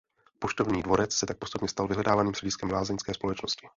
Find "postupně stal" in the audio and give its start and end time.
1.37-1.87